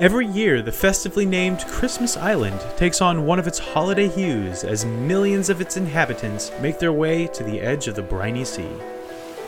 [0.00, 4.84] Every year, the festively named Christmas Island takes on one of its holiday hues as
[4.84, 8.68] millions of its inhabitants make their way to the edge of the briny sea.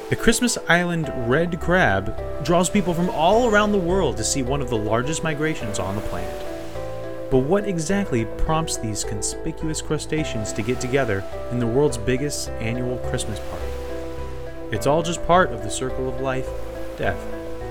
[0.09, 4.63] The Christmas Island red crab draws people from all around the world to see one
[4.63, 6.47] of the largest migrations on the planet.
[7.29, 12.99] But what exactly prompts these conspicuous crustaceans to get together in the world's biggest annual
[13.11, 13.67] Christmas party?
[14.71, 16.49] It's all just part of the circle of life,
[16.97, 17.21] death,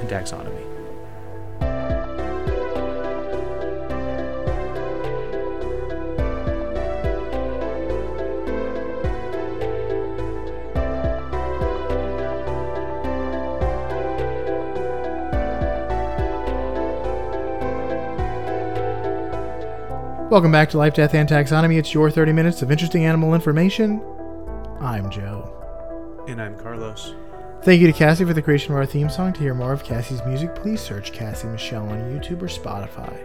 [0.01, 0.64] and taxonomy.
[20.35, 21.77] Welcome back to Life, Death, and Taxonomy.
[21.77, 24.01] It's your 30 minutes of interesting animal information.
[24.81, 25.49] I'm Joe.
[26.27, 27.15] And I'm Carlos.
[27.61, 29.31] Thank you to Cassie for the creation of our theme song.
[29.31, 33.17] To hear more of Cassie's music, please search Cassie Michelle on YouTube or Spotify.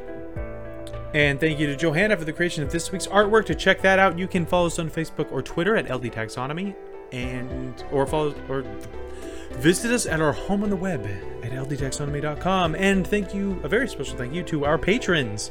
[1.12, 3.44] And thank you to Johanna for the creation of this week's artwork.
[3.46, 6.76] To check that out, you can follow us on Facebook or Twitter at LD Taxonomy,
[7.10, 8.62] and or follow or
[9.52, 11.04] visit us at our home on the web
[11.42, 12.74] at ldtaxonomy.com.
[12.74, 15.50] And thank you, a very special thank you to our patrons,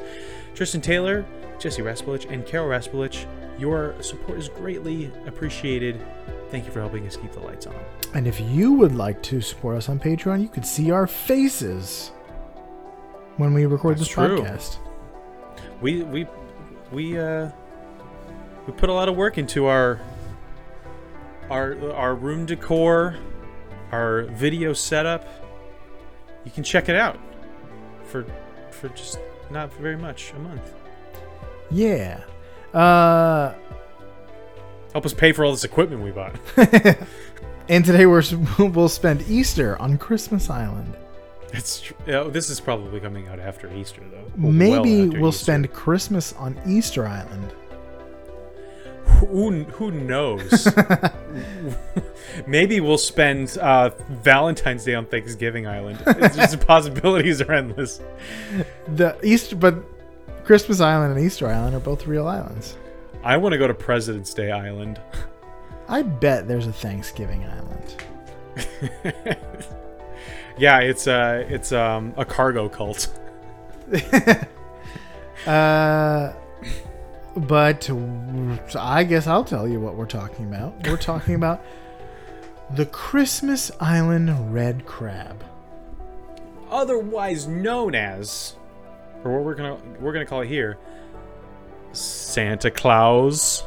[0.55, 1.25] Tristan Taylor,
[1.59, 3.25] Jesse Raspulich, and Carol Raspulich.
[3.59, 6.03] Your support is greatly appreciated.
[6.49, 7.75] Thank you for helping us keep the lights on.
[8.13, 12.11] And if you would like to support us on Patreon, you could see our faces
[13.37, 14.41] when we record That's this true.
[14.41, 14.77] podcast.
[15.81, 16.27] We we
[16.91, 17.51] we uh
[18.65, 19.99] we put a lot of work into our
[21.49, 23.17] our our room decor,
[23.91, 25.27] our video setup.
[26.45, 27.17] You can check it out
[28.05, 28.25] for
[28.71, 29.19] for just
[29.51, 30.73] not very much a month.
[31.71, 32.21] Yeah.
[32.73, 33.53] Uh,
[34.93, 36.35] Help us pay for all this equipment we bought.
[37.69, 38.23] and today we're,
[38.59, 40.95] we'll spend Easter on Christmas Island.
[41.53, 44.31] It's tr- oh, this is probably coming out after Easter though.
[44.35, 45.43] Maybe well after we'll Easter.
[45.43, 47.53] spend Christmas on Easter Island.
[49.19, 50.67] Who who knows.
[52.47, 56.01] Maybe we'll spend uh, Valentine's Day on Thanksgiving Island.
[56.05, 58.01] It's just the possibilities are endless.
[58.95, 59.75] The Easter, but
[60.43, 62.77] Christmas Island and Easter Island are both real islands.
[63.23, 65.01] I want to go to President's Day Island.
[65.87, 67.95] I bet there's a Thanksgiving Island.
[70.57, 73.07] yeah, it's uh it's um a cargo cult.
[75.45, 76.33] Uh,
[77.47, 77.89] but
[78.75, 80.87] I guess I'll tell you what we're talking about.
[80.87, 81.63] We're talking about
[82.71, 85.43] the Christmas Island red crab.
[86.69, 88.55] Otherwise known as
[89.23, 90.77] or what we're gonna we're gonna call it here
[91.93, 93.63] Santa Claus.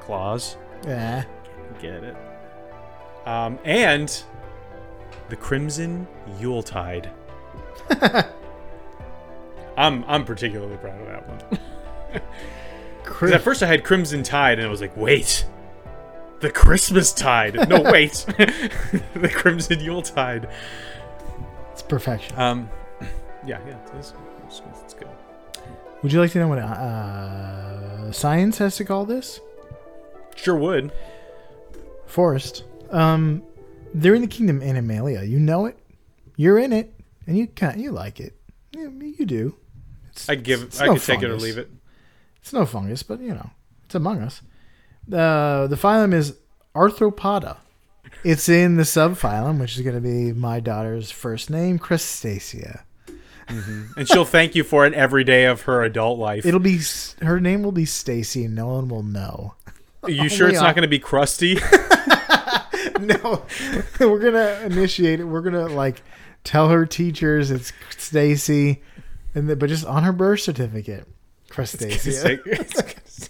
[0.00, 0.56] Claus.
[0.86, 1.24] Yeah.
[1.80, 2.16] Get it.
[3.26, 4.22] Um and
[5.28, 6.06] the Crimson
[6.38, 7.10] Yuletide.
[9.76, 12.22] I'm I'm particularly proud of that one.
[13.08, 15.46] 'Cause at first I had Crimson Tide and I was like, wait.
[16.40, 17.68] The Christmas Tide.
[17.68, 18.12] No, wait.
[19.14, 20.48] the Crimson Yule Tide.
[21.72, 22.38] It's perfection.
[22.38, 22.70] Um
[23.46, 24.12] yeah, yeah, it's,
[24.46, 25.08] it's, it's good.
[26.02, 29.40] Would you like to know what uh, science has to call this?
[30.36, 30.92] Sure would.
[32.06, 32.64] Forest.
[32.90, 33.42] Um,
[33.94, 35.22] they're in the kingdom Animalia.
[35.24, 35.78] You know it.
[36.36, 36.94] You're in it,
[37.26, 38.34] and you can you like it.
[38.72, 39.56] Yeah, you do.
[40.10, 41.70] It's, I'd give it's I no could take it or leave it.
[42.48, 43.50] It's no fungus, but you know,
[43.84, 44.40] it's among us.
[45.06, 46.34] Uh, the phylum is
[46.74, 47.58] Arthropoda.
[48.24, 52.84] It's in the subphylum, which is going to be my daughter's first name, Crustacea.
[53.48, 56.46] And she'll thank you for it every day of her adult life.
[56.46, 56.78] It'll be
[57.20, 59.52] her name will be Stacy, and no one will know.
[60.02, 61.58] Are you sure it's not going to be crusty?
[63.00, 63.44] no,
[64.00, 65.24] we're gonna initiate it.
[65.24, 66.00] We're gonna like
[66.44, 68.82] tell her teachers it's Stacy,
[69.34, 71.06] and the, but just on her birth certificate,
[71.58, 73.28] Crustacea.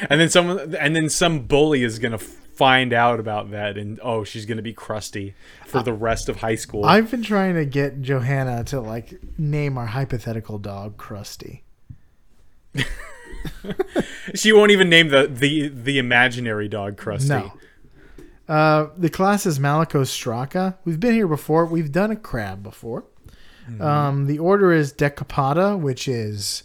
[0.10, 3.98] and then someone and then some bully is going to find out about that and
[4.02, 5.34] oh, she's going to be crusty
[5.66, 6.84] for the rest of high school.
[6.84, 11.64] I've been trying to get Johanna to like name our hypothetical dog Crusty.
[14.34, 17.28] she won't even name the the the imaginary dog crusty.
[17.28, 17.52] No.
[18.48, 20.76] Uh, the class is Malacostraca.
[20.84, 21.66] We've been here before.
[21.66, 23.04] We've done a crab before.
[23.78, 26.64] Um, the order is Decapoda, which is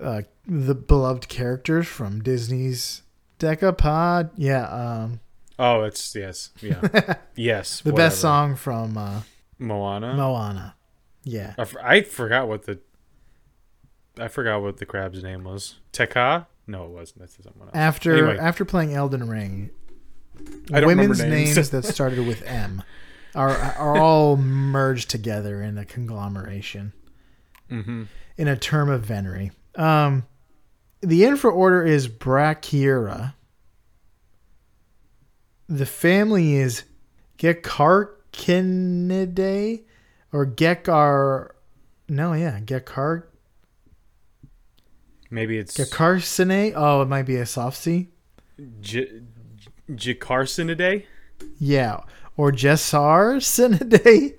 [0.00, 3.02] uh, the beloved characters from Disney's
[3.38, 4.30] Decapod.
[4.36, 5.20] Yeah, um,
[5.58, 6.50] Oh, it's yes.
[6.60, 6.80] Yeah.
[7.36, 7.80] yes.
[7.82, 8.08] the whatever.
[8.08, 9.20] best song from uh,
[9.58, 10.14] Moana.
[10.14, 10.74] Moana.
[11.24, 11.54] Yeah.
[11.80, 12.80] I, forgot what the
[14.18, 15.76] I forgot what the crab's name was.
[15.92, 16.46] Te Kā?
[16.66, 17.20] No, it wasn't.
[17.20, 17.76] That's someone else.
[17.76, 18.38] After Anyway.
[18.38, 19.70] after playing Elden Ring,
[20.72, 21.54] I don't women's names.
[21.56, 22.82] names that started with M
[23.34, 26.92] are are all merged together in a conglomeration.
[27.70, 28.02] Mm-hmm.
[28.36, 29.50] in a term of venery.
[29.74, 30.26] Um,
[31.00, 33.34] the infra order is Brachyura.
[35.68, 36.84] The family is
[37.38, 39.84] Gecarcinidae
[40.32, 41.50] or Gekar.
[42.08, 43.24] No, yeah, Gekar
[45.32, 46.74] Maybe it's Gecarcinae.
[46.76, 48.08] Oh, it might be a soft C.
[48.82, 49.22] J-
[49.90, 51.06] Jacarcinidae.
[51.58, 52.00] Yeah,
[52.36, 54.38] or Jessarcinidae.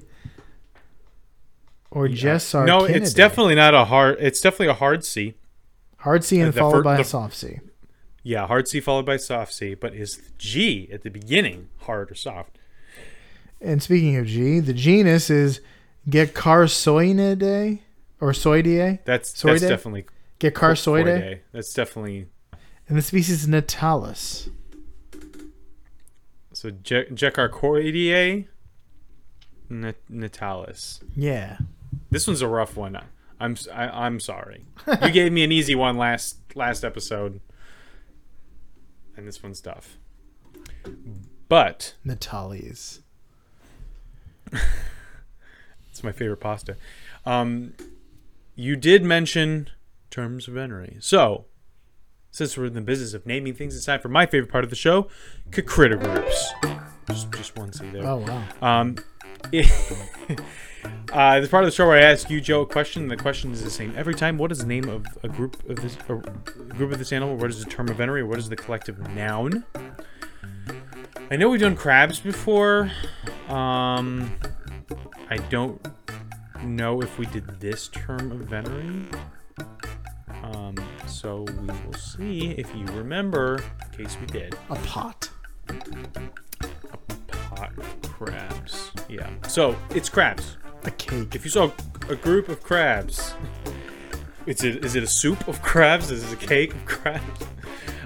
[1.95, 2.65] Or Jessarcinidae.
[2.65, 4.17] No, it's definitely not a hard.
[4.19, 5.35] It's definitely a hard C.
[5.97, 7.59] hard C and the followed fir- by a soft C.
[8.23, 9.73] Yeah, hard C followed by soft C.
[9.75, 12.57] But is the G at the beginning hard or soft?
[13.61, 15.61] And speaking of G, the genus is
[16.09, 17.79] Gecarsoinidae
[18.19, 18.99] or Soidae.
[19.05, 19.59] That's Soidae?
[19.59, 20.05] that's definitely
[20.39, 21.39] Gecarsoidae.
[21.51, 22.27] That's definitely
[22.89, 24.49] And the species is Natalis.
[26.53, 28.47] so Je- Jecarcoideae
[29.71, 31.01] Natalis.
[31.15, 31.57] Yeah.
[32.13, 32.95] This one's a rough one.
[33.39, 34.65] I'm I, am i am sorry.
[35.01, 37.41] You gave me an easy one last last episode,
[39.17, 39.97] and this one's tough.
[41.49, 42.99] But Natalis.
[45.89, 46.77] it's my favorite pasta.
[47.25, 47.73] Um,
[48.55, 49.71] you did mention
[50.11, 51.45] terms of venery, so
[52.29, 54.69] since we're in the business of naming things, it's time for my favorite part of
[54.69, 55.07] the show:
[55.65, 56.53] critter groups.
[57.07, 58.05] Just, just one C there.
[58.05, 58.43] Oh, wow.
[58.61, 58.97] Um,
[61.13, 63.07] uh, this part of the show where I ask you, Joe, a question.
[63.07, 64.37] The question is the same every time.
[64.37, 67.35] What is the name of a group of this group of this animal?
[67.35, 68.23] What is the term of venery?
[68.23, 69.63] What is the collective noun?
[71.31, 72.91] I know we've done crabs before.
[73.47, 74.35] Um,
[75.29, 75.81] I don't
[76.63, 79.07] know if we did this term of venery.
[80.43, 80.75] Um,
[81.07, 83.63] so we will see if you remember,
[83.93, 84.55] in case we did.
[84.69, 85.29] A pot.
[87.77, 88.91] Of crabs.
[89.09, 89.29] Yeah.
[89.47, 90.57] So it's crabs.
[90.83, 91.35] A cake.
[91.35, 91.71] If you saw
[92.09, 93.33] a group of crabs,
[94.45, 96.11] is it is it a soup of crabs?
[96.11, 97.45] Is it a cake of crabs?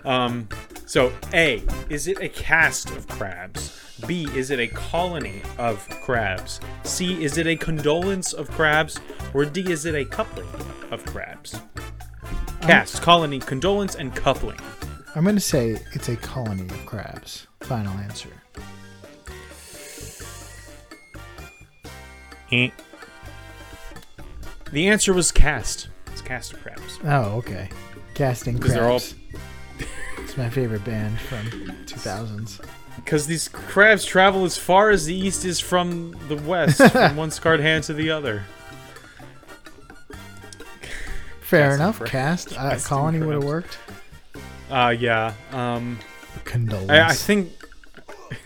[0.06, 0.48] Um,
[0.86, 3.78] so A, is it a cast of crabs?
[4.06, 6.60] B, is it a colony of crabs?
[6.84, 9.00] C, is it a condolence of crabs?
[9.34, 10.48] Or D, is it a coupling
[10.92, 11.60] of crabs?
[12.62, 14.60] Cast, colony, condolence, and coupling.
[15.16, 17.48] I'm going to say it's a colony of crabs.
[17.62, 18.30] Final answer.
[22.52, 22.70] Eh.
[24.72, 25.90] The answer was cast.
[26.08, 27.00] It's cast of crabs.
[27.04, 27.70] Oh, okay.
[28.14, 29.16] Casting Because they're all Crabs.
[30.20, 31.46] It's my favorite band from
[31.86, 32.60] 2000s.
[32.96, 37.32] Because these crabs travel as far as the east is from the west, from one
[37.32, 38.44] scarred hand to the other.
[41.42, 41.98] Fair Casting enough.
[42.00, 42.12] Crabs.
[42.12, 42.58] Cast.
[42.58, 43.78] Uh, colony would have worked.
[44.70, 45.34] Uh, yeah.
[45.52, 46.00] Um,
[46.44, 46.90] Condolence.
[46.90, 47.52] I, I think.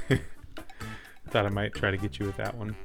[0.10, 0.20] I
[1.30, 2.76] thought I might try to get you with that one.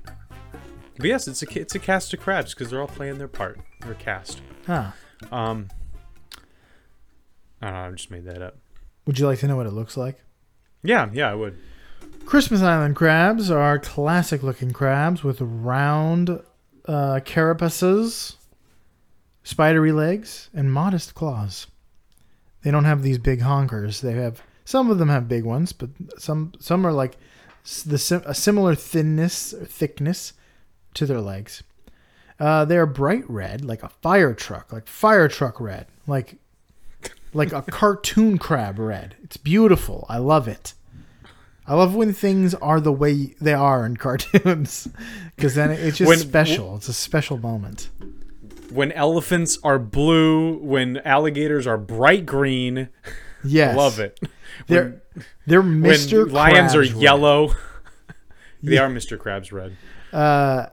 [0.98, 3.60] But yes, it's a it's a cast of crabs because they're all playing their part.
[3.80, 4.40] They're cast.
[4.66, 4.92] Huh.
[5.30, 5.68] Um,
[7.60, 7.88] I don't know.
[7.88, 8.56] I just made that up.
[9.06, 10.18] Would you like to know what it looks like?
[10.82, 11.58] Yeah, yeah, I would.
[12.24, 16.30] Christmas Island crabs are classic looking crabs with round
[16.86, 18.36] uh, carapaces,
[19.44, 21.68] spidery legs, and modest claws.
[22.62, 24.00] They don't have these big honkers.
[24.00, 27.16] They have some of them have big ones, but some some are like
[27.64, 30.32] the a similar thinness or thickness
[30.96, 31.62] to their legs.
[32.38, 36.36] Uh, they are bright red, like a fire truck, like fire truck red, like
[37.32, 39.16] like a cartoon crab red.
[39.22, 40.04] It's beautiful.
[40.08, 40.74] I love it.
[41.66, 44.86] I love when things are the way they are in cartoons
[45.34, 46.76] because then it's just When- special.
[46.76, 47.88] It's a special moment.
[48.70, 52.88] When elephants are blue, when alligators are bright green,
[53.44, 54.18] Yes, love it.
[54.66, 55.00] They're
[55.46, 56.30] they're When Mr.
[56.30, 56.90] lions are red.
[56.90, 57.48] yellow,
[58.62, 58.82] they Yeah.
[58.82, 59.16] are Mr.
[59.16, 59.76] Krabs red.
[60.12, 60.66] Uh,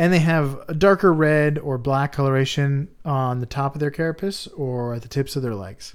[0.00, 4.46] and they have a darker red or black coloration on the top of their carapace
[4.46, 5.94] or at the tips of their legs.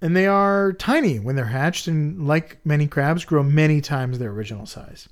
[0.00, 4.30] And they are tiny when they're hatched, and like many crabs, grow many times their
[4.30, 5.08] original size.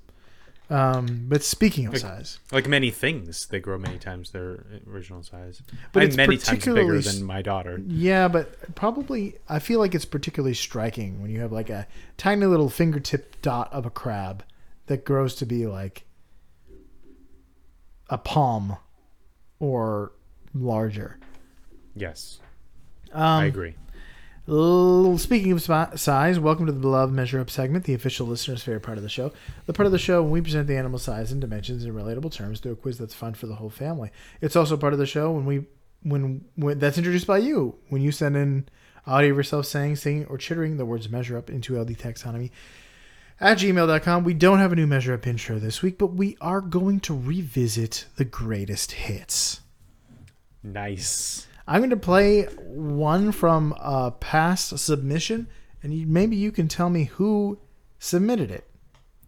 [0.71, 5.25] Um, but speaking of Like- size, Like many things, they grow many times their original
[5.25, 5.61] size.
[5.93, 7.83] But I'm it's many times bigger than my daughter.
[7.89, 12.47] Yeah, but probably I feel like it's particularly striking when you have like a tiny
[12.47, 14.45] little fingertip dot of a crab
[14.87, 16.05] that grows to be like
[18.11, 18.77] a palm
[19.61, 20.13] or
[20.55, 21.19] larger.
[21.95, 22.39] Yes,
[23.13, 23.75] Um, I agree.
[24.49, 28.83] L- Speaking of size, welcome to the beloved Measure Up segment, the official listener's favorite
[28.83, 29.33] part of the show.
[29.67, 32.33] The part of the show when we present the animal size and dimensions in relatable
[32.33, 34.11] terms through a quiz that's fun for the whole family.
[34.41, 35.67] It's also part of the show when we
[36.05, 38.69] when, when that's introduced by you when you send in
[39.07, 42.51] audio of yourself saying, singing, or chittering the words "measure up" into LD taxonomy.
[43.41, 44.25] At gmail.com.
[44.25, 47.15] We don't have a new Measure Up intro this week, but we are going to
[47.17, 49.61] revisit the greatest hits.
[50.63, 51.47] Nice.
[51.67, 55.49] I'm going to play one from a past submission,
[55.83, 57.59] and you, maybe you can tell me who
[57.99, 58.65] submitted it.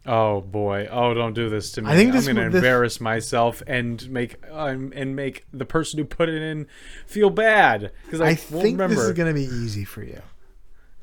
[0.07, 0.89] Oh boy!
[0.91, 1.91] Oh, don't do this to me.
[1.91, 5.45] I think this I'm going to w- this- embarrass myself and make um, and make
[5.53, 6.67] the person who put it in
[7.07, 8.95] feel bad because I, I think remember.
[8.95, 10.23] this is going to be easy for you.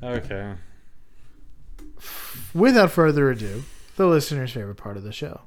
[0.02, 0.54] okay.
[2.54, 3.64] Without further ado,
[3.96, 5.42] the listener's favorite part of the show.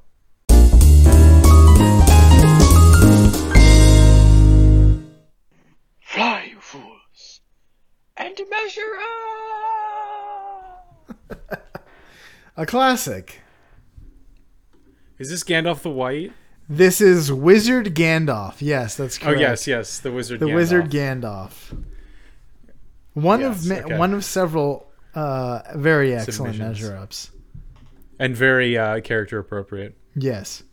[6.02, 7.42] Fly, you fools,
[8.18, 8.96] and measure
[11.30, 11.40] up!
[12.58, 13.42] A classic.
[15.18, 16.34] Is this Gandalf the White?
[16.68, 18.56] This is Wizard Gandalf.
[18.60, 20.40] Yes, that's Oh yes, yes, the wizard.
[20.40, 20.56] the Gandalf.
[20.56, 21.84] Wizard Gandalf.
[23.14, 23.98] One of ma- okay.
[23.98, 27.32] one of several uh, very excellent measure ups.
[28.20, 29.98] and very uh, character appropriate.
[30.16, 30.64] Yes,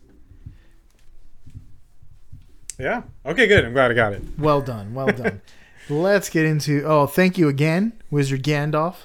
[2.77, 3.03] Yeah.
[3.25, 3.65] Okay, good.
[3.65, 4.21] I'm glad I got it.
[4.37, 5.41] well done, well done.
[5.89, 6.83] Let's get into.
[6.85, 8.95] Oh, thank you again, Wizard Gandalf.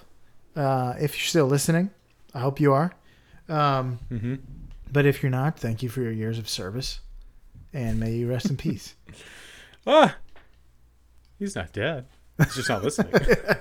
[0.54, 1.90] Uh, if you're still listening,
[2.34, 2.92] I hope you are.
[3.48, 4.34] Um, Mm-hmm.
[4.92, 7.00] but if you're not, thank you for your years of service,
[7.72, 8.94] and may you rest in peace.
[9.86, 10.16] Ah,
[11.38, 12.06] he's not dead.
[12.38, 13.12] He's just not listening.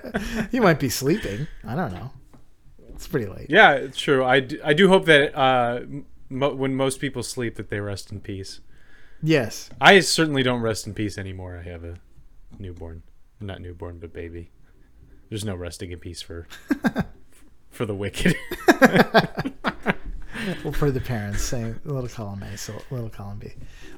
[0.52, 1.48] you might be sleeping.
[1.66, 2.12] I don't know.
[2.94, 3.48] It's pretty late.
[3.50, 4.24] yeah, it's true.
[4.24, 5.82] I do, I do hope that uh,
[6.30, 8.62] mo- when most people sleep, that they rest in peace.
[9.22, 9.70] Yes.
[9.82, 11.62] I certainly don't rest in peace anymore.
[11.64, 11.98] I have a
[12.60, 13.04] newborn,
[13.40, 14.52] not newborn, but baby.
[15.30, 16.48] There's no resting in peace for
[17.72, 18.36] for the wicked.
[20.64, 23.54] Well, for the parents, saying little column A, so little column B.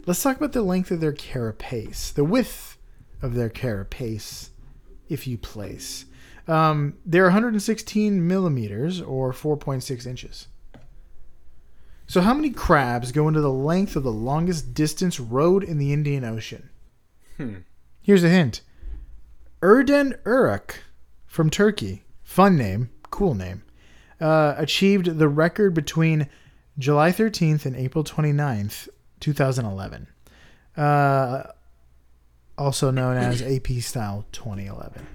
[0.06, 2.78] Let's talk about the length of their carapace, the width
[3.22, 4.52] of their carapace,
[5.10, 6.06] if you place.
[6.48, 10.48] Um, they're 116 millimeters or 4.6 inches.
[12.08, 15.92] So, how many crabs go into the length of the longest distance road in the
[15.92, 16.70] Indian Ocean?
[17.38, 17.56] Hmm.
[18.02, 18.62] Here's a hint
[19.64, 20.76] Erden Eruç
[21.26, 23.64] from Turkey, fun name, cool name,
[24.22, 26.30] uh, achieved the record between
[26.78, 28.88] July 13th and April 29th,
[29.20, 30.08] 2011.
[30.78, 31.44] Uh,
[32.58, 35.06] also known as AP Style 2011.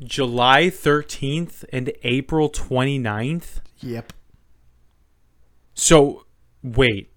[0.00, 3.60] July 13th and April 29th.
[3.80, 4.12] Yep.
[5.74, 6.24] So,
[6.62, 7.12] wait.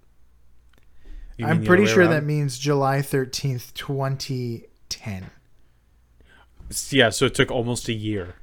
[1.38, 2.12] You I'm pretty sure around?
[2.12, 5.30] that means July 13th, 2010.
[6.92, 8.36] Yeah, so it took almost a year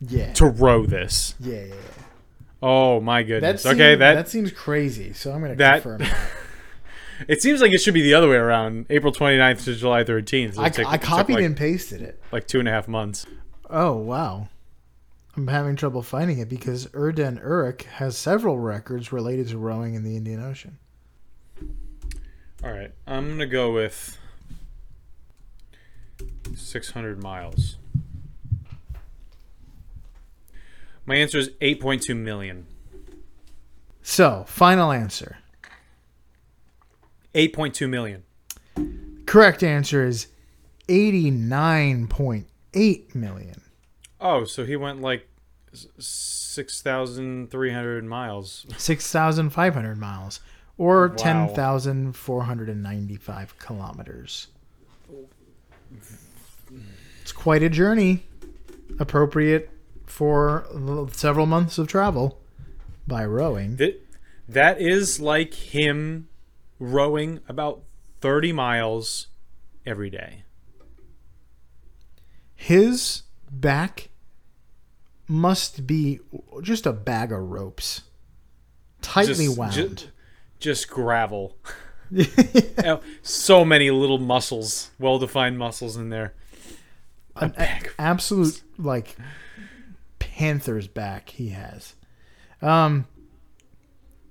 [0.00, 0.32] Yeah.
[0.34, 1.34] to row this.
[1.40, 1.74] Yeah, yeah, yeah.
[2.62, 3.62] Oh my That goodness.
[3.62, 6.16] seems, okay, that, that seems crazy, so I'm going to confirm that.
[7.28, 8.86] it seems like it should be the other way around.
[8.90, 10.54] April 29th to July 13th.
[10.54, 12.20] So I, took- I copied like, and pasted it.
[12.32, 13.26] like two and a half months.
[13.68, 14.48] Oh wow.
[15.36, 20.02] I'm having trouble finding it because Erden Eruç has several records related to rowing in
[20.02, 20.78] the Indian Ocean.
[22.64, 24.18] All right, I'm gonna go with
[26.54, 27.76] 600 miles.
[31.04, 32.66] My answer is 8.2 million.
[34.02, 35.38] So, final answer.
[37.36, 38.22] 8.2 million.
[39.26, 40.26] Correct answer is
[40.88, 43.60] 89.8 million.
[44.20, 45.28] Oh, so he went like
[45.98, 48.66] 6,300 miles.
[48.76, 50.40] 6,500 miles
[50.78, 51.14] or Wow.
[51.16, 54.46] 10,495 kilometers.
[57.22, 58.24] It's quite a journey,
[58.98, 59.70] appropriate
[60.06, 60.66] for
[61.12, 62.40] several months of travel
[63.06, 63.76] by rowing.
[63.76, 64.00] That,
[64.48, 66.28] that is like him
[66.78, 67.82] rowing about
[68.20, 69.28] 30 miles
[69.84, 70.42] every day.
[72.54, 74.08] His back
[75.28, 76.20] must be
[76.62, 78.02] just a bag of ropes,
[79.02, 79.72] tightly Just- wound.
[79.72, 79.96] ju-
[80.58, 81.56] just gravel.
[82.84, 86.34] Oh, so many little muscles, well-defined muscles in there.
[87.34, 89.16] An a- absolute like
[90.20, 91.96] panther's back he has.
[92.62, 93.08] Um,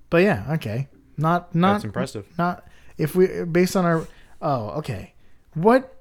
[0.10, 0.88] but yeah, okay,
[1.18, 2.26] not not That's impressive.
[2.38, 2.68] Not
[2.98, 4.08] if we based on our.
[4.42, 5.14] Oh, okay.
[5.54, 5.92] What?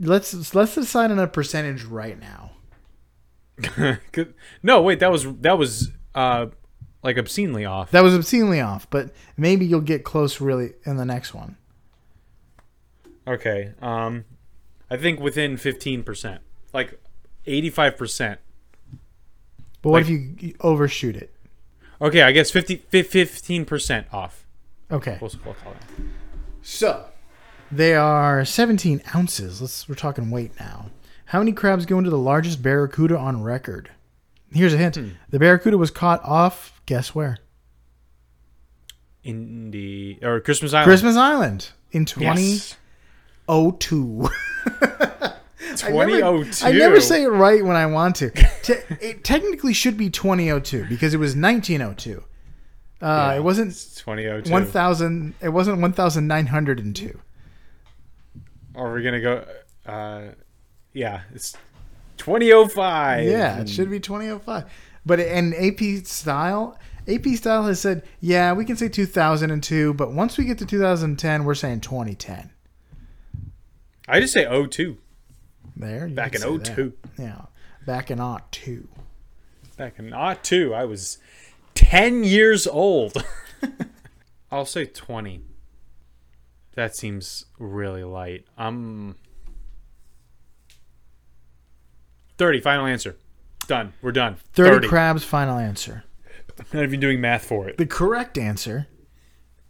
[0.00, 2.50] Let's let's decide on a percentage right now.
[4.62, 6.46] No, wait, that was that was uh
[7.02, 7.90] like obscenely off.
[7.92, 11.56] That was obscenely off, but maybe you'll get close really in the next one.
[13.26, 13.72] Okay.
[13.80, 14.24] Um
[14.90, 16.38] I think within 15%.
[16.72, 17.00] Like
[17.46, 18.38] 85%.
[19.82, 21.34] But what Like- if you overshoot it?
[22.00, 24.43] Okay, I guess 50 15% off.
[24.94, 25.18] Okay.
[25.20, 26.04] We'll, we'll call it.
[26.62, 27.06] So
[27.70, 29.60] they are 17 ounces.
[29.60, 30.90] Let's we're talking weight now.
[31.26, 33.90] How many crabs go into the largest barracuda on record?
[34.52, 35.08] Here's a hint: Hmm.
[35.30, 36.80] the barracuda was caught off.
[36.86, 37.38] Guess where?
[39.22, 40.86] In the or Christmas Island.
[40.88, 42.76] Christmas Island in Yes.
[43.48, 44.28] 2002.
[45.82, 46.66] I never- 2002.
[46.66, 48.30] I never say it right when I want to.
[48.30, 52.22] Te- it technically should be 2002 because it was 1902.
[53.04, 54.50] Uh, Yeah, it wasn't It's 2002.
[54.50, 55.34] 1000.
[55.42, 57.20] It wasn't 1902.
[58.74, 59.44] Or we're gonna go.
[59.86, 60.32] Uh,
[60.92, 61.56] yeah, it's
[62.16, 63.24] 2005.
[63.26, 64.64] Yeah, it should be 2005.
[65.06, 70.38] But in AP style, AP style has said, yeah, we can say 2002, but once
[70.38, 72.50] we get to 2010, we're saying 2010.
[74.08, 74.96] I just say 02.
[75.76, 76.92] There, you Back in say 02.
[77.16, 77.22] that.
[77.22, 77.42] Yeah,
[77.86, 78.88] back in 02.
[79.76, 80.10] Back in
[80.42, 81.18] 02, I was
[81.74, 83.24] 10 years old.
[84.50, 85.42] I'll say 20.
[86.74, 88.44] That seems really light.
[88.58, 89.16] Um,
[92.38, 92.60] 30.
[92.60, 93.16] Final answer.
[93.66, 93.92] Done.
[94.02, 94.36] We're done.
[94.52, 94.88] 30, 30.
[94.88, 96.04] crabs, final answer.
[96.58, 97.78] I'm Not even doing math for it.
[97.78, 98.86] The correct answer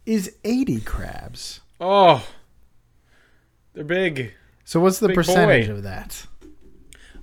[0.05, 1.61] is 80 crabs.
[1.79, 2.27] Oh,
[3.73, 4.33] they're big.
[4.63, 5.73] So what's the Big percentage boy.
[5.73, 6.25] of that?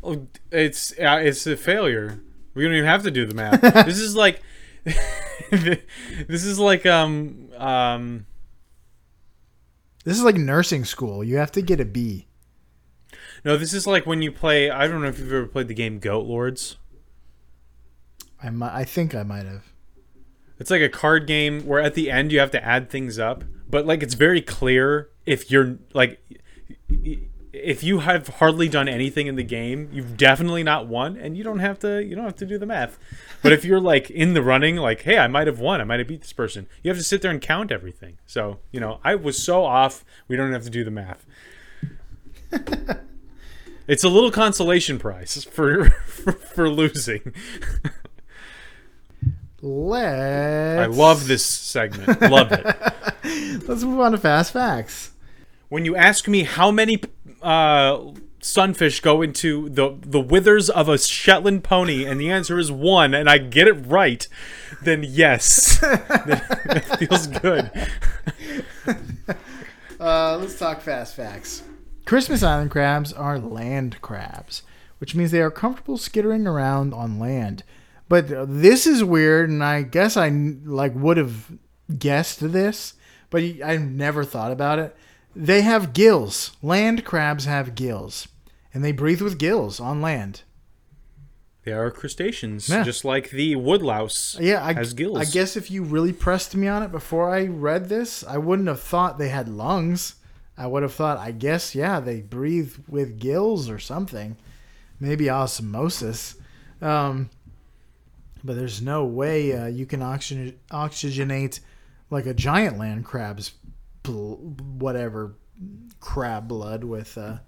[0.03, 2.21] Oh, it's uh, it's a failure.
[2.55, 3.61] We don't even have to do the math.
[3.87, 4.43] this is like,
[5.51, 8.27] this is like um um.
[10.05, 11.23] This is like nursing school.
[11.23, 12.27] You have to get a B.
[13.45, 14.71] No, this is like when you play.
[14.71, 16.77] I don't know if you've ever played the game Goat Lords.
[18.43, 19.73] I mi- I think I might have.
[20.59, 23.45] It's like a card game where at the end you have to add things up,
[23.69, 26.21] but like it's very clear if you're like
[27.53, 31.45] if you have hardly done anything in the game, you've definitely not won and you
[31.45, 32.99] don't have to you don't have to do the math.
[33.43, 35.81] But if you're like in the running like, "Hey, I might have won.
[35.81, 38.19] I might have beat this person." You have to sit there and count everything.
[38.27, 41.27] So, you know, I was so off, we don't have to do the math.
[43.87, 47.35] it's a little consolation prize for for, for losing.
[49.61, 50.81] Let's.
[50.81, 52.21] I love this segment.
[52.21, 52.65] Love it.
[53.69, 55.12] Let's move on to fast facts.
[55.73, 57.01] When you ask me how many
[57.41, 57.99] uh,
[58.43, 63.15] sunfish go into the the withers of a Shetland pony, and the answer is one,
[63.15, 64.29] and I get it right,
[64.83, 67.71] then yes, that, that feels good.
[69.99, 71.63] Uh, let's talk fast facts.
[72.07, 74.65] Christmas Island crabs are land crabs,
[74.99, 77.63] which means they are comfortable skittering around on land.
[78.09, 81.53] But uh, this is weird, and I guess I like would have
[82.01, 82.95] guessed this,
[83.31, 84.97] but I never thought about it.
[85.35, 86.57] They have gills.
[86.63, 88.29] Land crabs have gills,
[88.75, 90.43] and they breathe with gills on land.
[91.65, 92.83] They are crustaceans, Yeah.
[92.83, 95.19] just like the woodlouse Yeah, I, has gills.
[95.19, 98.67] I guess if you really pressed me on it before I read this, I wouldn't
[98.69, 100.17] have thought they had lungs.
[100.59, 104.37] I would have thought, I guess, yeah, they breathe with gills or something,
[105.01, 106.35] maybe osmosis.
[106.83, 107.31] Um,
[108.45, 111.61] but there's no way uh, you can oxygen- oxygenate
[112.11, 113.53] like a giant land crab's
[114.03, 115.37] bl- whatever
[116.01, 117.39] crab blood with uh,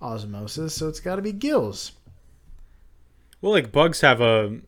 [0.00, 0.74] osmosis.
[0.74, 1.92] So it's got to be gills.
[3.40, 4.60] Well, like bugs have a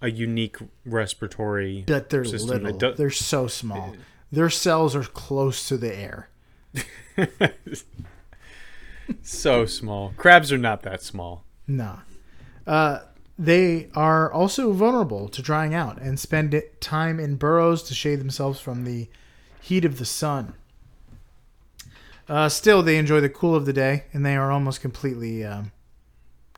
[0.00, 1.84] a unique respiratory.
[1.86, 2.94] But they're system that little.
[2.94, 3.96] they're so small.
[4.30, 6.28] Their cells are close to the air.
[9.22, 10.12] so small.
[10.16, 11.44] Crabs are not that small.
[11.66, 12.00] No.
[12.66, 13.00] Uh,
[13.38, 18.60] they are also vulnerable to drying out and spend time in burrows to shade themselves
[18.60, 19.08] from the
[19.60, 20.54] heat of the sun.
[22.28, 25.72] Uh, still, they enjoy the cool of the day, and they are almost completely, um,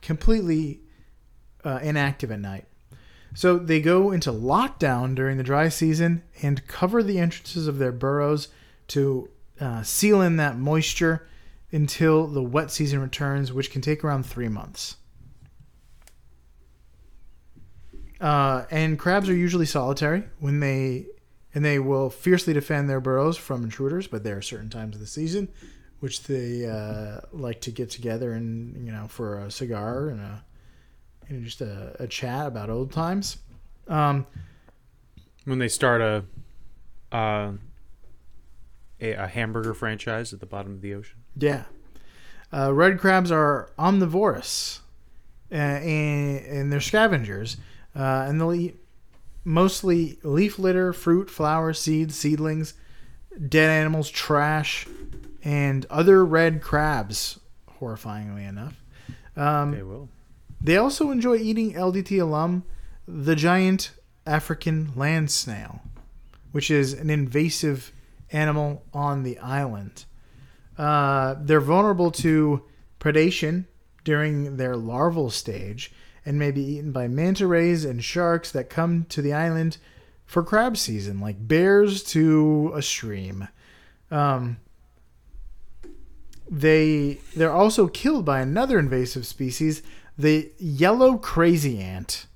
[0.02, 0.80] completely
[1.64, 2.64] uh, inactive at night.
[3.34, 7.92] So they go into lockdown during the dry season and cover the entrances of their
[7.92, 8.48] burrows
[8.88, 9.28] to
[9.60, 11.28] uh, seal in that moisture
[11.70, 14.96] until the wet season returns, which can take around three months.
[18.20, 21.06] Uh, and crabs are usually solitary when they
[21.54, 24.06] and they will fiercely defend their burrows from intruders.
[24.06, 25.48] But there are certain times of the season
[26.00, 30.44] which they uh, like to get together and you know for a cigar and a
[31.28, 33.38] and just a, a chat about old times.
[33.86, 34.26] Um,
[35.44, 36.24] When they start a
[37.12, 37.52] uh,
[39.00, 41.18] a, a hamburger franchise at the bottom of the ocean.
[41.36, 41.64] Yeah.
[42.52, 44.80] Uh, red crabs are omnivorous,
[45.52, 47.56] uh, and, and they're scavengers,
[47.94, 48.76] uh, and they'll eat
[49.44, 52.74] mostly leaf litter, fruit, flowers, seeds, seedlings,
[53.48, 54.86] dead animals, trash,
[55.42, 57.38] and other red crabs.
[57.80, 58.74] Horrifyingly enough,
[59.36, 60.08] um, They will.
[60.60, 62.64] they also enjoy eating LDT alum,
[63.08, 63.92] the giant
[64.26, 65.80] African land snail,
[66.52, 67.90] which is an invasive
[68.32, 70.04] animal on the island.
[70.76, 72.62] Uh, they're vulnerable to
[73.00, 73.64] predation
[74.04, 75.92] during their larval stage
[76.30, 79.78] and may be eaten by manta rays and sharks that come to the island
[80.26, 83.48] for crab season, like bears to a stream.
[84.12, 84.58] Um,
[86.48, 89.82] they they're also killed by another invasive species,
[90.16, 92.26] the yellow crazy ant,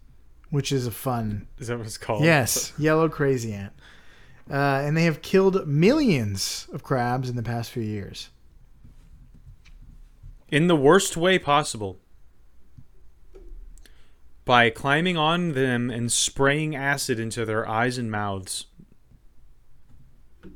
[0.51, 2.25] which is a fun Is that what it's called?
[2.25, 3.75] Yes, yellow crazy ant.
[4.51, 8.31] Uh, and they have killed millions of crabs in the past few years.
[10.49, 12.01] In the worst way possible.
[14.45, 18.67] By climbing on them and spraying acid into their eyes and mouths.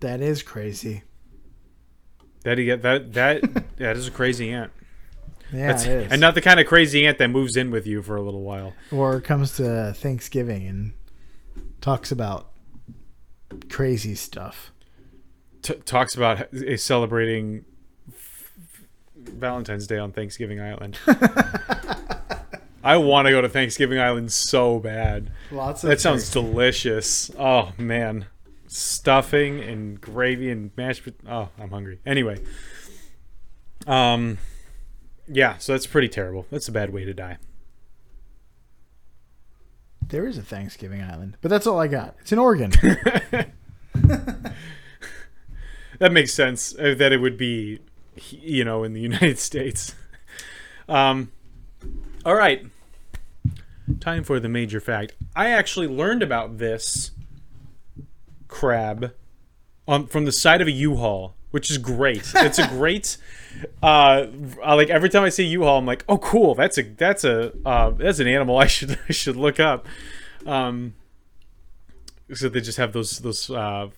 [0.01, 1.05] That is crazy.
[2.45, 4.73] That that that that is a crazy ant.
[5.53, 6.13] Yeah, That's- it is.
[6.13, 8.43] and not the kind of crazy ant that moves in with you for a little
[8.43, 8.75] while.
[8.93, 10.93] or comes to Thanksgiving and
[11.81, 12.51] talks about
[13.71, 14.73] crazy stuff.
[15.63, 17.65] T- talks about celebrating
[18.09, 18.53] f-
[19.17, 20.99] Valentine's Day on Thanksgiving Island.
[22.83, 25.31] I want to go to Thanksgiving Island so bad.
[25.51, 27.31] Lots of That sounds delicious.
[27.39, 28.27] Oh man,
[28.67, 31.03] stuffing and gravy and mashed.
[31.29, 32.01] Oh, I'm hungry.
[32.07, 32.39] Anyway,
[33.87, 34.39] um,
[35.27, 35.59] yeah.
[35.59, 36.47] So that's pretty terrible.
[36.51, 37.39] That's a bad way to die.
[40.07, 42.15] There is a Thanksgiving Island, but that's all I got.
[42.21, 42.73] It's in Oregon.
[45.99, 46.77] That makes sense.
[46.79, 47.81] uh, That it would be,
[48.31, 49.97] you know, in the United States.
[50.89, 51.33] Um,
[52.25, 52.67] all right.
[54.01, 55.15] Time for the major fact.
[55.35, 57.13] I actually learned about this
[58.47, 59.13] crab
[59.87, 62.31] on from the side of a U-Haul, which is great.
[62.35, 63.17] It's a great.
[63.83, 64.27] Uh,
[64.65, 66.55] uh, like every time I see U-Haul, I'm like, oh, cool.
[66.55, 69.87] That's a that's a uh, that's an animal I should I should look up.
[70.47, 70.95] Um,
[72.35, 73.89] so they just have those those uh,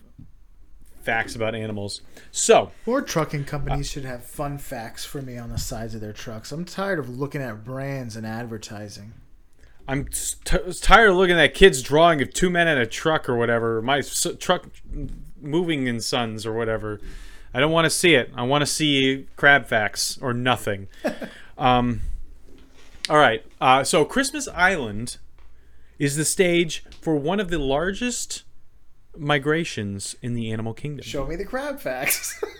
[1.02, 2.02] facts about animals.
[2.30, 6.12] So More trucking companies should have fun facts for me on the sides of their
[6.12, 6.52] trucks.
[6.52, 9.14] I'm tired of looking at brands and advertising.
[9.88, 13.36] I'm t- tired of looking at kids drawing of two men in a truck or
[13.36, 13.82] whatever.
[13.82, 14.68] My s- truck
[15.40, 17.00] moving in sons or whatever.
[17.52, 18.30] I don't want to see it.
[18.36, 20.86] I want to see crab facts or nothing.
[21.58, 22.02] um,
[23.08, 23.44] all right.
[23.60, 25.16] Uh, so Christmas Island
[25.98, 28.44] is the stage for one of the largest
[29.16, 31.04] migrations in the animal kingdom.
[31.04, 32.42] Show me the crab facts.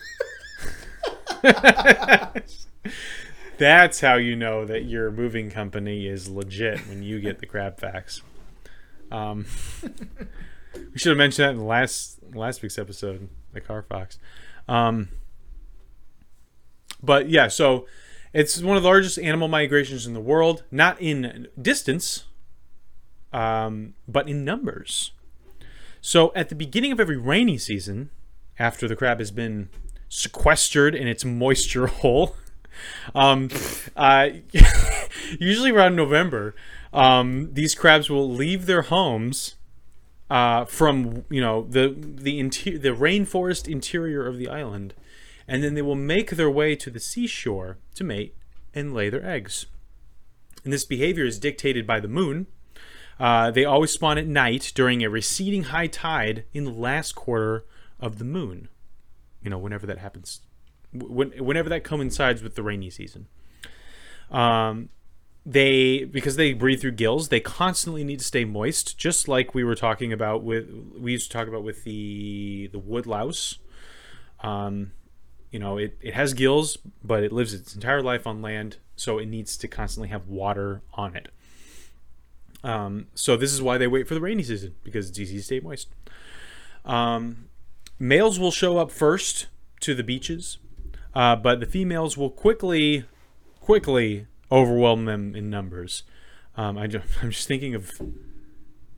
[3.58, 7.78] That's how you know that your moving company is legit when you get the crab
[7.78, 8.22] facts.
[9.10, 9.46] Um,
[10.74, 14.18] we should have mentioned that in last last week's episode, the car fox.
[14.68, 15.08] Um,
[17.02, 17.86] but yeah, so
[18.32, 22.24] it's one of the largest animal migrations in the world, not in distance,
[23.32, 25.12] um, but in numbers.
[26.00, 28.10] So at the beginning of every rainy season,
[28.58, 29.68] after the crab has been
[30.08, 32.36] sequestered in its moisture hole,
[33.14, 33.48] um,
[33.96, 34.28] uh,
[35.38, 36.54] usually around November,
[36.92, 39.56] um, these crabs will leave their homes
[40.30, 44.94] uh, from you know the the inter- the rainforest interior of the island,
[45.48, 48.36] and then they will make their way to the seashore to mate
[48.72, 49.66] and lay their eggs.
[50.64, 52.46] And this behavior is dictated by the moon.
[53.20, 57.66] Uh, they always spawn at night during a receding high tide in the last quarter
[58.00, 58.68] of the moon.
[59.42, 60.40] You know, whenever that happens,
[60.92, 63.26] when, whenever that coincides with the rainy season.
[64.30, 64.88] Um,
[65.44, 69.64] they because they breathe through gills, they constantly need to stay moist, just like we
[69.64, 73.58] were talking about with we used to talk about with the the wood louse.
[74.40, 74.92] Um,
[75.50, 79.18] you know, it, it has gills, but it lives its entire life on land, so
[79.18, 81.28] it needs to constantly have water on it.
[82.62, 85.42] Um, so this is why they wait for the rainy season because it's easy to
[85.42, 85.88] stay moist.
[86.84, 87.48] Um,
[87.98, 89.46] males will show up first
[89.80, 90.58] to the beaches,
[91.14, 93.04] uh, but the females will quickly,
[93.60, 96.02] quickly overwhelm them in numbers.
[96.56, 96.82] Um, I
[97.22, 98.00] I'm just thinking of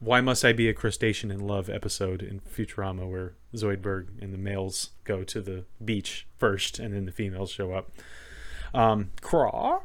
[0.01, 4.39] why must I be a crustacean in love episode in Futurama where Zoidberg and the
[4.39, 7.93] males go to the beach first and then the females show up.
[8.75, 9.83] Um, craw.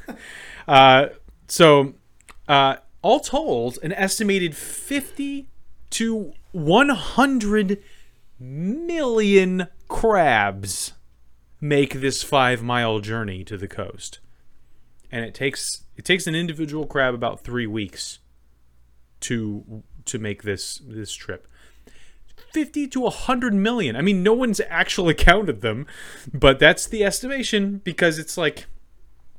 [0.68, 1.08] uh,
[1.48, 1.94] so,
[2.48, 5.48] uh, all told, an estimated 50
[5.90, 7.82] to 100
[8.38, 10.92] million crabs
[11.60, 14.20] make this five mile journey to the coast.
[15.10, 18.18] And it takes it takes an individual crab about three weeks
[19.20, 21.46] to to make this this trip.
[22.52, 23.96] 50 to 100 million.
[23.96, 25.86] I mean, no one's actually counted them,
[26.32, 28.66] but that's the estimation because it's like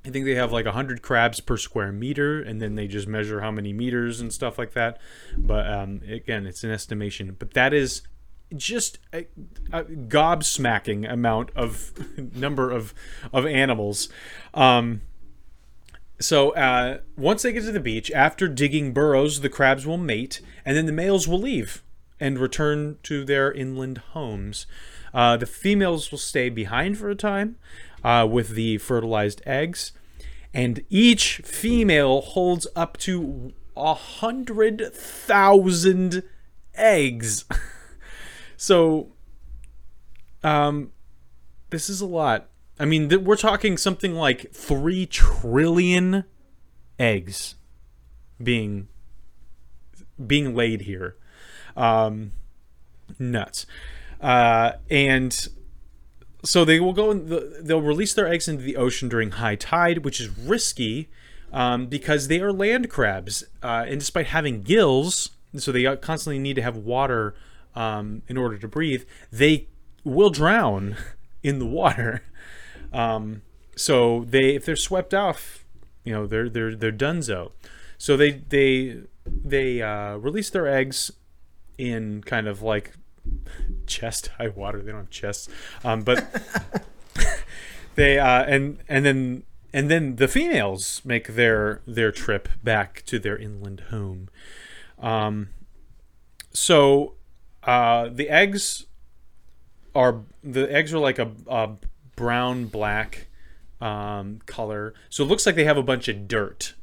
[0.05, 3.41] I think they have like 100 crabs per square meter, and then they just measure
[3.41, 4.99] how many meters and stuff like that.
[5.37, 7.35] But um, again, it's an estimation.
[7.39, 8.01] But that is
[8.55, 9.27] just a,
[9.71, 11.93] a gobsmacking amount of
[12.35, 12.93] number of
[13.31, 14.09] of animals.
[14.53, 15.01] Um,
[16.19, 20.41] so uh, once they get to the beach, after digging burrows, the crabs will mate,
[20.65, 21.83] and then the males will leave
[22.19, 24.65] and return to their inland homes.
[25.13, 27.57] Uh, the females will stay behind for a time
[28.03, 29.91] uh, with the fertilized eggs,
[30.53, 36.23] and each female holds up to a hundred thousand
[36.75, 37.45] eggs.
[38.57, 39.11] so,
[40.43, 40.91] um,
[41.69, 42.49] this is a lot.
[42.79, 46.25] I mean, th- we're talking something like three trillion
[46.99, 47.55] eggs
[48.41, 48.87] being
[50.25, 51.15] being laid here.
[51.75, 52.31] Um,
[53.19, 53.65] nuts.
[54.21, 55.47] Uh, and
[56.43, 59.56] so they will go and the, they'll release their eggs into the ocean during high
[59.56, 61.10] tide, which is risky
[61.51, 63.43] um, because they are land crabs.
[63.62, 67.36] Uh, and despite having gills, so they constantly need to have water
[67.75, 69.67] um, in order to breathe, they
[70.03, 70.97] will drown
[71.43, 72.23] in the water.
[72.91, 73.41] Um,
[73.75, 75.65] so they, if they're swept off,
[76.03, 77.51] you know, they're they're they're donezo.
[77.97, 81.12] So they they they uh, release their eggs
[81.77, 82.93] in kind of like
[83.86, 84.82] chest high water.
[84.82, 85.50] They don't have chests,
[85.84, 86.26] um, but
[87.96, 89.43] they uh, and and then
[89.74, 94.30] and then the females make their their trip back to their inland home.
[95.00, 95.50] Um,
[96.52, 97.15] so
[97.63, 98.86] uh, the eggs
[99.96, 101.72] are the eggs are like a, a
[102.15, 103.28] brown black
[103.82, 104.93] um, color.
[105.10, 106.76] So it looks like they have a bunch of dirt.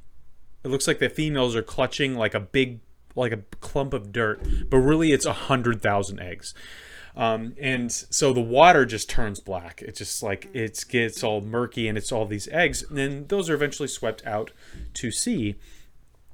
[0.65, 2.81] It looks like the females are clutching like a big
[3.17, 6.55] like a clump of dirt, but really it's a hundred thousand eggs.
[7.17, 9.83] Um, and so the water just turns black.
[9.83, 12.83] It just like it gets all murky, and it's all these eggs.
[12.83, 14.53] And then those are eventually swept out
[14.95, 15.57] to sea,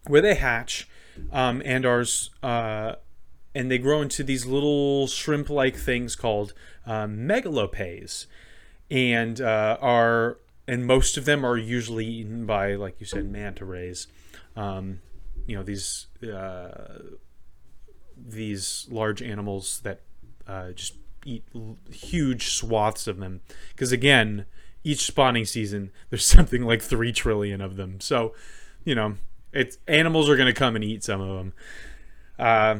[0.07, 0.89] where they hatch,
[1.33, 2.05] um, and are
[2.43, 2.97] uh,
[3.55, 6.53] and they grow into these little shrimp-like things called
[6.85, 8.27] um, megalopes,
[8.91, 13.65] and uh, are and most of them are usually eaten by, like you said, manta
[13.65, 14.09] rays.
[14.57, 15.01] Um,
[15.47, 16.99] you know these uh,
[18.17, 20.01] these large animals that
[20.47, 23.41] uh, just eat l- huge swaths of them.
[23.71, 24.47] Because again,
[24.85, 28.01] each spawning season, there's something like three trillion of them.
[28.01, 28.35] So,
[28.85, 29.15] you know,
[29.53, 31.53] it's animals are going to come and eat some of them.
[32.39, 32.77] Uh,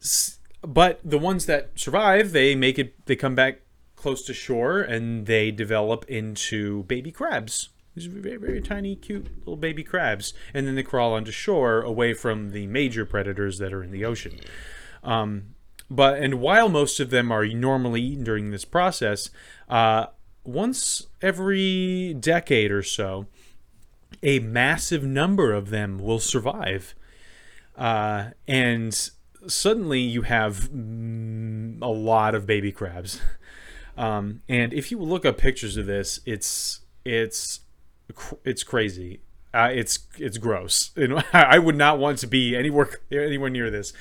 [0.00, 3.06] s- but the ones that survive, they make it.
[3.06, 3.60] They come back
[3.96, 7.70] close to shore and they develop into baby crabs.
[7.94, 11.82] These are very, very tiny, cute little baby crabs, and then they crawl onto shore
[11.82, 14.38] away from the major predators that are in the ocean.
[15.02, 15.54] Um,
[15.90, 19.30] but and while most of them are normally eaten during this process,
[19.68, 20.06] uh,
[20.44, 23.26] once every decade or so,
[24.22, 26.94] a massive number of them will survive,
[27.76, 29.10] uh, and
[29.46, 33.20] suddenly you have a lot of baby crabs.
[33.96, 37.60] Um, and if you look up pictures of this, it's it's
[38.44, 39.20] it's crazy.
[39.52, 40.90] Uh, it's it's gross.
[40.96, 43.92] And I would not want to be anywhere anywhere near this,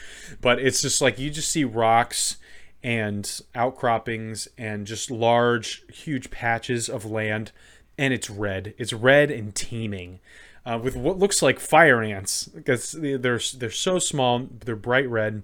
[0.41, 2.37] but it's just like you just see rocks
[2.83, 7.51] and outcroppings and just large, huge patches of land,
[7.97, 8.73] and it's red.
[8.77, 10.19] It's red and teeming.
[10.65, 15.43] Uh, with what looks like fire ants because they're they're so small, they're bright red.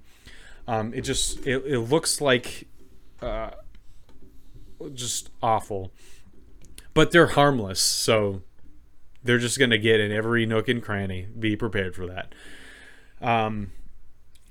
[0.67, 2.67] Um, it just it, it looks like
[3.21, 3.51] uh,
[4.93, 5.91] just awful,
[6.93, 8.41] but they're harmless, so
[9.25, 11.27] they're just gonna get in every nook and cranny.
[11.37, 12.33] Be prepared for that.
[13.21, 13.71] Um,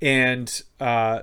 [0.01, 1.21] and uh,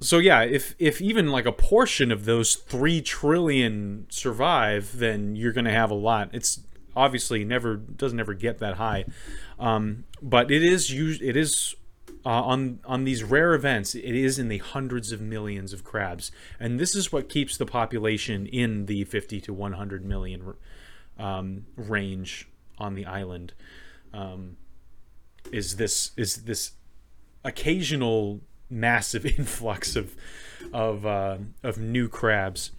[0.00, 5.52] so yeah, if if even like a portion of those three trillion survive, then you're
[5.52, 6.30] gonna have a lot.
[6.32, 6.60] It's
[6.94, 9.06] obviously never doesn't ever get that high,
[9.58, 11.20] um, but it is used.
[11.20, 11.74] It is
[12.24, 13.96] uh, on on these rare events.
[13.96, 17.66] It is in the hundreds of millions of crabs, and this is what keeps the
[17.66, 20.54] population in the 50 to 100 million
[21.18, 23.52] um, range on the island.
[24.12, 24.56] Um,
[25.52, 26.72] is this is this
[27.44, 30.14] occasional massive influx of
[30.72, 32.72] of uh, of new crabs?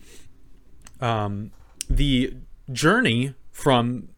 [1.01, 1.51] Um,
[1.89, 2.35] the
[2.71, 4.09] journey from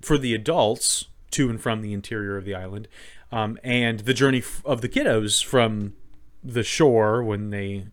[0.00, 2.88] for the adults to and from the interior of the island,
[3.30, 5.94] um, and the journey of the kiddos from
[6.42, 7.86] the shore when they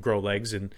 [0.00, 0.74] grow legs and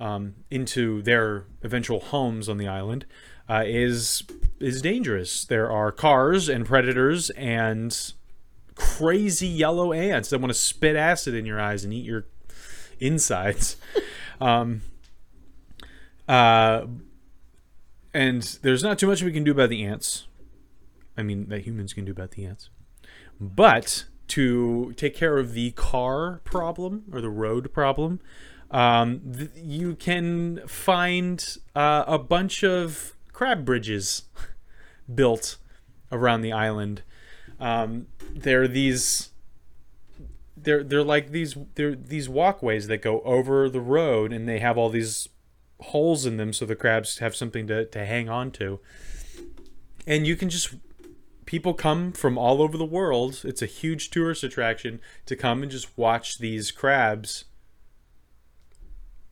[0.00, 3.06] um, into their eventual homes on the island
[3.48, 4.22] uh, is
[4.60, 5.44] is dangerous.
[5.44, 8.12] There are cars and predators and
[8.74, 12.26] crazy yellow ants that want to spit acid in your eyes and eat your
[12.98, 13.76] insides.
[14.40, 14.82] um,
[16.28, 16.86] uh,
[18.12, 20.26] and there's not too much we can do about the ants.
[21.16, 22.70] I mean, that humans can do about the ants.
[23.40, 28.20] But to take care of the car problem or the road problem,
[28.70, 34.22] um, th- you can find uh, a bunch of crab bridges
[35.14, 35.58] built
[36.10, 37.02] around the island.
[37.60, 39.30] Um, they're these
[40.56, 44.78] they're they're like these they're these walkways that go over the road and they have
[44.78, 45.28] all these
[45.80, 48.80] holes in them so the crabs have something to, to hang on to.
[50.06, 50.74] And you can just
[51.46, 53.42] people come from all over the world.
[53.44, 57.44] It's a huge tourist attraction to come and just watch these crabs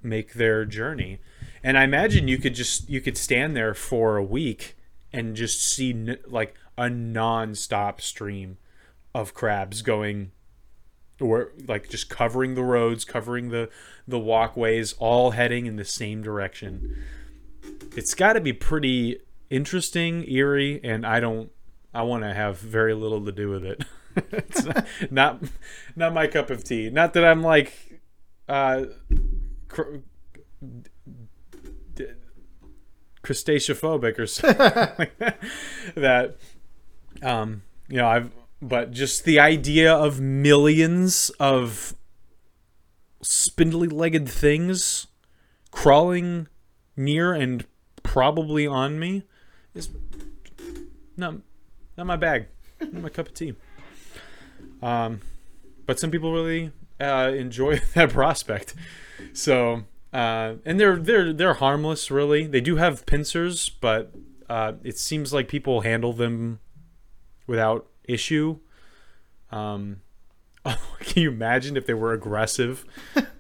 [0.03, 1.21] make their journey.
[1.65, 4.77] And I imagine you could just you could stand there for a week
[5.13, 8.59] and just see n- like a non-stop stream
[9.15, 10.33] of crabs going
[11.21, 13.71] or like just covering the roads, covering the
[14.09, 17.03] the walkways, all heading in the same direction.
[17.97, 19.21] It's got to be pretty
[19.51, 21.51] interesting, eerie, and I don't.
[21.95, 23.85] I want to have very little to do with it.
[24.33, 25.43] it's not, not
[25.95, 26.91] not my cup of tea.
[26.91, 28.01] Not that I'm like
[28.49, 28.85] uh,
[29.69, 29.99] cr-
[33.23, 34.59] crustaceophobic or something
[34.99, 35.39] like that.
[35.95, 36.37] That
[37.23, 38.31] um, you know, I've
[38.61, 41.97] but just the idea of millions of
[43.21, 45.09] spindly legged things
[45.71, 46.47] crawling
[46.97, 47.67] near and
[48.03, 49.25] probably on me
[49.75, 49.89] is
[51.17, 51.35] not
[51.97, 52.47] not my bag,
[52.81, 53.55] not my cup of tea.
[54.83, 55.21] Um,
[55.87, 58.75] but some people really uh, enjoy that prospect.
[59.33, 62.47] So, uh, and they're they're they're harmless, really.
[62.47, 64.13] They do have pincers, but
[64.49, 66.61] uh, it seems like people handle them
[67.47, 68.59] without issue.
[69.51, 70.01] Um,
[70.65, 72.85] can you imagine if they were aggressive?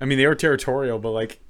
[0.01, 1.41] I mean, they are territorial, but like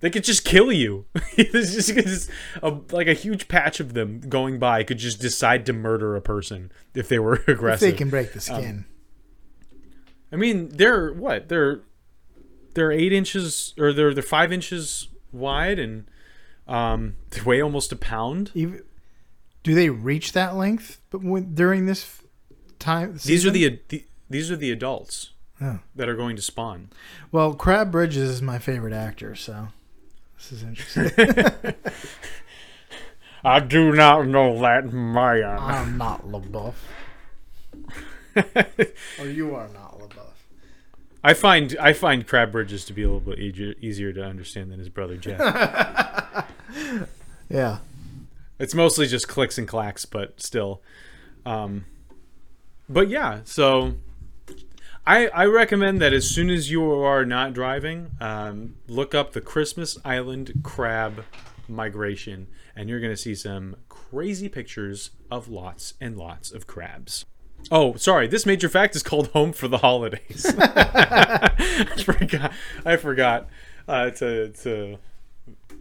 [0.00, 1.06] they could just kill you.
[1.36, 2.30] There's just, just
[2.62, 6.20] a, like a huge patch of them going by could just decide to murder a
[6.20, 7.90] person if they were If aggressive.
[7.90, 8.84] they can break the skin.
[10.32, 11.48] I mean, they're what?
[11.48, 11.82] They're
[12.76, 16.06] they're eight inches or they're they're five inches wide and
[16.68, 18.52] um, they weigh almost a pound.
[18.54, 18.82] Even,
[19.64, 21.00] do they reach that length?
[21.10, 22.20] But when, during this
[22.78, 25.78] time, These are the, the these are the adults Oh.
[25.94, 26.90] that are going to spawn.
[27.32, 27.54] well.
[27.54, 29.68] Crab Bridges is my favorite actor, so
[30.36, 31.74] this is interesting.
[33.44, 35.56] I do not know that Maya.
[35.58, 36.74] I'm not LaBeouf,
[39.18, 40.35] or you are not LaBeouf.
[41.26, 44.70] I find I find Crab Bridges to be a little bit easier, easier to understand
[44.70, 45.40] than his brother Jeff.
[47.48, 47.78] Yeah,
[48.58, 50.82] it's mostly just clicks and clacks, but still.
[51.44, 51.84] Um,
[52.88, 53.94] but yeah, so
[55.06, 59.40] I I recommend that as soon as you are not driving, um, look up the
[59.40, 61.24] Christmas Island crab
[61.68, 67.24] migration, and you're gonna see some crazy pictures of lots and lots of crabs.
[67.70, 68.28] Oh, sorry.
[68.28, 72.52] This major fact is called "Home for the Holidays." I forgot.
[72.84, 73.48] I forgot
[73.88, 74.98] uh, to to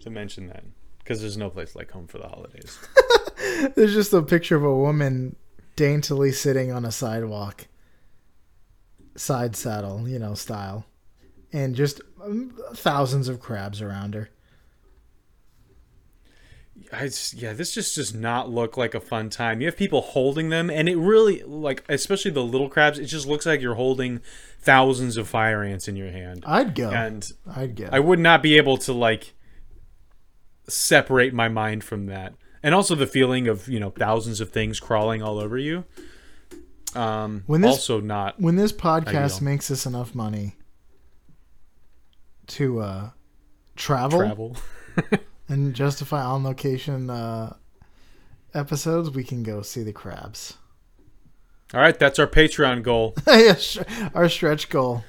[0.02, 0.63] to mention that
[1.00, 2.80] because there's no place like home for the holidays.
[3.76, 5.36] there's just a picture of a woman
[5.76, 7.67] daintily sitting on a sidewalk,
[9.15, 10.86] side saddle, you know, style,
[11.54, 14.30] and just um, thousands of crabs around her.
[16.91, 19.61] I just, yeah, this just does not look like a fun time.
[19.61, 22.99] You have people holding them, and it really like, especially the little crabs.
[22.99, 24.19] It just looks like you're holding
[24.59, 26.89] thousands of fire ants in your hand, I'd go.
[26.91, 27.88] and I'd go.
[27.91, 29.33] I would not be able to like
[30.67, 34.79] separate my mind from that, and also the feeling of you know thousands of things
[34.79, 35.85] crawling all over you.
[36.93, 39.43] Um, When this- also not when this podcast Ideal.
[39.43, 40.55] makes us enough money
[42.47, 43.09] to uh,
[43.75, 44.57] travel, travel.
[45.47, 47.55] and justify on location uh,
[48.53, 50.58] episodes, we can go see the crabs.
[51.73, 53.15] All right, that's our Patreon goal.
[53.27, 53.55] Yeah,
[54.13, 55.03] Our stretch goal.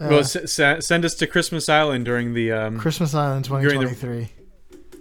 [0.00, 3.80] Uh, Well, s- s- send us to Christmas Island during the um, Christmas Island During
[3.80, 4.28] the- 2023.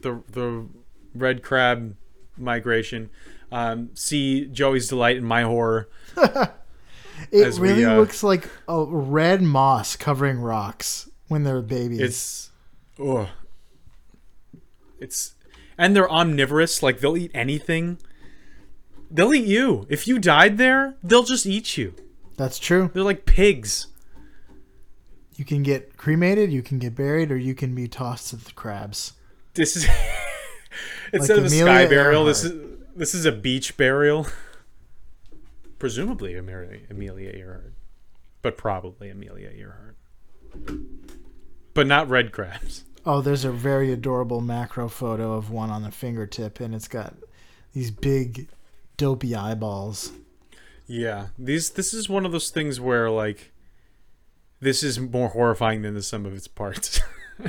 [0.01, 0.65] the the
[1.15, 1.95] red crab
[2.37, 3.09] migration.
[3.51, 5.89] Um, see Joey's delight in my horror.
[7.31, 11.99] It as we, really uh, looks like a red moss covering rocks when they're babies.
[12.01, 12.49] It's,
[12.99, 13.29] oh,
[15.01, 15.35] it's,
[15.77, 16.81] and they're omnivorous.
[16.81, 17.97] Like they'll eat anything.
[19.09, 19.85] They'll eat you.
[19.89, 21.95] If you died there, they'll just eat you.
[22.37, 22.89] That's true.
[22.93, 23.87] They're like pigs.
[25.35, 28.51] You can get cremated, you can get buried, or you can be tossed to the
[28.51, 29.13] crabs.
[29.53, 29.87] This is
[31.13, 32.25] instead of a sky burial.
[32.25, 32.53] This is
[32.95, 34.27] this is a beach burial.
[35.79, 37.73] Presumably Amelia, Amelia Earhart,
[38.41, 39.97] but probably Amelia Earhart,
[41.73, 42.85] but not red crabs.
[43.05, 47.15] Oh, there's a very adorable macro photo of one on the fingertip, and it's got
[47.73, 48.47] these big,
[48.97, 50.11] dopey eyeballs.
[50.85, 53.51] Yeah, these this is one of those things where like
[54.59, 56.99] this is more horrifying than the sum of its parts.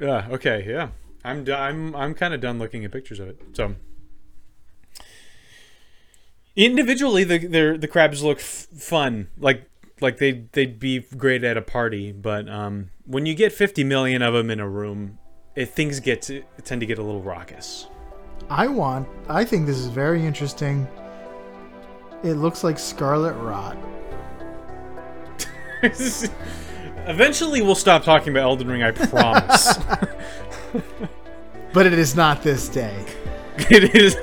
[0.00, 0.28] yeah.
[0.30, 0.64] Okay.
[0.68, 0.90] Yeah.
[1.24, 3.40] I'm I'm I'm kind of done looking at pictures of it.
[3.54, 3.74] So
[6.56, 9.67] Individually, the the, the crabs look f- fun, like
[10.00, 12.12] like they they'd be great at a party.
[12.12, 15.18] But um, when you get 50 million of them in a room,
[15.54, 17.88] it, things get to, tend to get a little raucous.
[18.50, 19.08] I want.
[19.28, 20.86] I think this is very interesting.
[22.22, 23.76] It looks like scarlet rot.
[27.06, 28.82] Eventually, we'll stop talking about Elden Ring.
[28.82, 29.78] I promise.
[31.72, 33.04] But it is not this day.
[33.58, 34.16] it is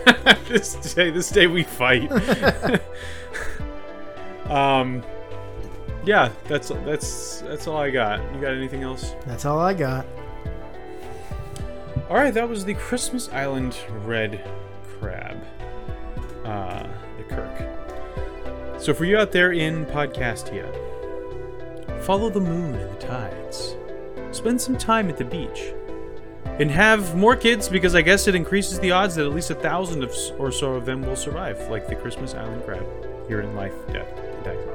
[0.49, 1.11] this day.
[1.11, 2.11] This day we fight.
[4.49, 5.03] um,
[6.05, 8.19] yeah, that's that's that's all I got.
[8.33, 9.15] You got anything else?
[9.25, 10.05] That's all I got.
[12.09, 14.47] All right, that was the Christmas Island red
[14.99, 15.43] crab,
[16.45, 16.87] uh,
[17.17, 18.79] the Kirk.
[18.79, 20.71] So for you out there in Podcastia,
[22.03, 23.75] follow the moon and the tides.
[24.31, 25.73] Spend some time at the beach.
[26.59, 29.55] And have more kids because I guess it increases the odds that at least a
[29.55, 32.85] thousand of, or so of them will survive, like the Christmas Island crab
[33.27, 34.74] here in Life, Death, and Taxonomy.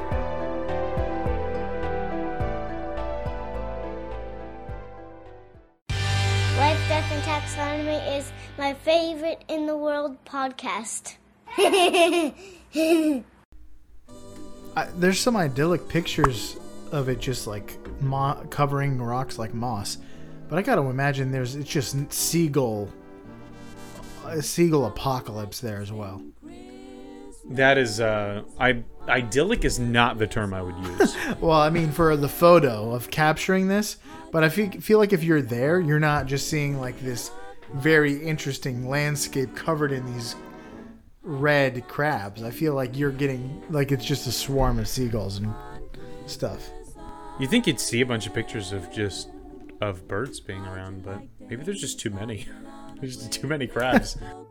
[10.61, 11.15] Podcast.
[14.77, 16.57] I, there's some idyllic pictures
[16.91, 19.97] of it just like mo- covering rocks like moss,
[20.49, 22.89] but I got to imagine there's it's just seagull,
[24.25, 26.21] a seagull apocalypse there as well.
[27.49, 31.17] That is, uh, I idyllic is not the term I would use.
[31.41, 33.97] Well, I mean for the photo of capturing this,
[34.31, 37.31] but I feel, feel like if you're there, you're not just seeing like this
[37.73, 40.35] very interesting landscape covered in these
[41.23, 42.43] red crabs.
[42.43, 45.53] I feel like you're getting like it's just a swarm of seagulls and
[46.25, 46.69] stuff.
[47.39, 49.29] You think you'd see a bunch of pictures of just
[49.81, 52.47] of birds being around, but maybe there's just too many.
[52.99, 54.15] There's just too many crabs.